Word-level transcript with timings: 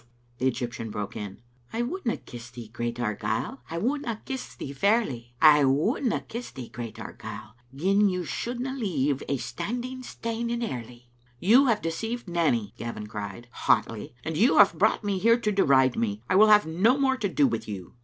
The 0.39 0.47
Egyptian 0.47 0.89
broke 0.89 1.15
in— 1.15 1.43
"*I 1.73 1.83
wouldna 1.83 2.17
kiss 2.17 2.49
thee, 2.49 2.69
great 2.73 2.99
Argyle, 2.99 3.61
I 3.69 3.77
wouldna 3.77 4.19
kiss 4.25 4.55
thee 4.55 4.73
fairly; 4.73 5.35
I 5.39 5.63
wonldna 5.63 6.21
kiss 6.27 6.49
thee, 6.49 6.69
great 6.69 6.99
Argyle, 6.99 7.53
Gin 7.75 8.09
yon 8.09 8.23
shouldna 8.23 8.73
leave 8.75 9.21
a 9.29 9.37
standing 9.37 10.01
stane 10.01 10.49
in 10.49 10.63
Airly.'" 10.63 11.11
"You 11.49 11.67
have 11.67 11.83
deceived 11.83 12.27
Nanny," 12.27 12.73
Gavin 12.79 13.05
cried, 13.05 13.47
hotly," 13.51 14.15
and 14.25 14.35
you 14.35 14.57
have 14.57 14.73
brought 14.73 15.03
me 15.03 15.19
here 15.19 15.39
to 15.39 15.51
deride 15.51 15.95
me. 15.95 16.23
I 16.27 16.33
will 16.35 16.47
have 16.47 16.65
no 16.65 16.97
more 16.97 17.17
to 17.17 17.29
do 17.29 17.45
with 17.45 17.67
you. 17.67 17.93